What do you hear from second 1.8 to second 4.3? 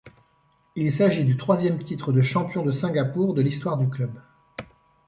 titre de champion de Singapour de l'histoire du club.